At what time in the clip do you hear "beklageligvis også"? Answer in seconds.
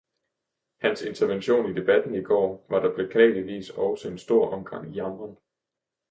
2.95-4.07